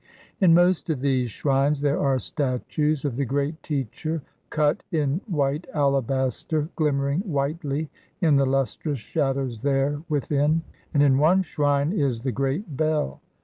[0.39, 5.67] In most of these shrines there are statues of the great teacher, cut in white
[5.75, 12.31] alabaster, glimmering whitely in the lustrous shadows there within; and in one shrine is the
[12.31, 13.21] great bell.